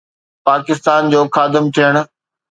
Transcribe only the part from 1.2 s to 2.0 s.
خادم ٿيڻ.